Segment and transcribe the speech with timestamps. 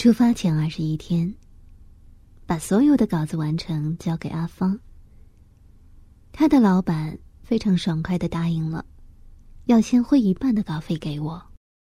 [0.00, 1.34] 出发前二十一天，
[2.46, 4.80] 把所有的稿子完成，交给阿芳。
[6.32, 8.82] 他的老板非常爽快的答应了，
[9.66, 11.49] 要先汇一半的稿费给我。